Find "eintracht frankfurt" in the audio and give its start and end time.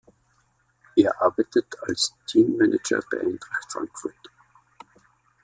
3.19-4.17